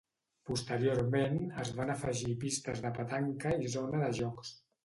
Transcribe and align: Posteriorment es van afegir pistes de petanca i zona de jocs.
Posteriorment 0.49 1.37
es 1.65 1.71
van 1.81 1.93
afegir 1.97 2.33
pistes 2.45 2.83
de 2.87 2.93
petanca 2.99 3.55
i 3.67 3.73
zona 3.79 4.05
de 4.07 4.13
jocs. 4.23 4.57